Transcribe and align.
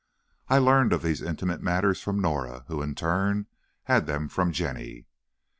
I 0.47 0.57
learned 0.57 0.93
of 0.93 1.03
these 1.03 1.21
intimate 1.21 1.61
matters 1.61 2.01
from 2.01 2.19
Norah, 2.19 2.63
who, 2.67 2.81
in 2.81 2.95
turn, 2.95 3.45
had 3.83 4.07
them 4.07 4.29
from 4.29 4.51
Jenny. 4.51 5.05